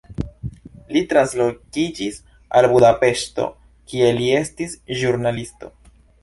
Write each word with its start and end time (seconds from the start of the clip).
Li 0.95 1.01
translokiĝis 1.11 2.17
al 2.61 2.69
Budapeŝto, 2.71 3.47
kie 3.93 4.09
li 4.17 4.33
estis 4.39 4.75
ĵurnalisto. 5.03 5.71